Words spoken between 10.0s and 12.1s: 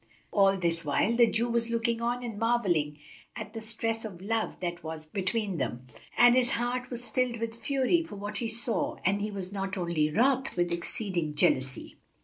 wroth, but jealous with exceeding jealousy.